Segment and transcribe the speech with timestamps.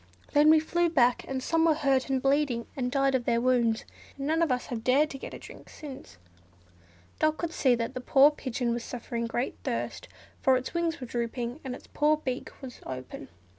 [0.33, 3.85] Then we flew back, and some were hurt and bleeding, and died of their wounds,
[4.17, 6.17] and none of us have dared to get a drink since."
[7.19, 10.07] Dot could see that the poor pigeon was suffering great thirst,
[10.41, 13.27] for its wings were drooping, and its poor dry beak was open.